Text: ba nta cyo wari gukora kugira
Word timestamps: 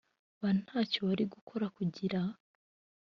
ba 0.41 0.49
nta 0.61 0.79
cyo 0.91 0.99
wari 1.07 1.23
gukora 1.33 1.65
kugira 1.77 2.19